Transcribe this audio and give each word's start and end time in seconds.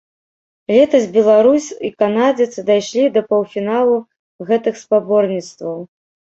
Летась 0.77 1.05
беларус 1.17 1.65
і 1.89 1.91
канадзец 1.99 2.53
дайшлі 2.71 3.05
да 3.19 3.25
паўфіналу 3.29 3.95
гэтых 4.51 4.83
спаборніцтваў. 4.83 5.79